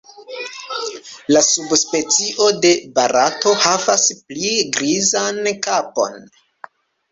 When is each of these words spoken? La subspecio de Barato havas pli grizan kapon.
La 1.35 1.43
subspecio 1.47 2.47
de 2.65 2.71
Barato 2.97 3.55
havas 3.67 4.09
pli 4.33 4.57
grizan 4.81 5.41
kapon. 5.71 6.21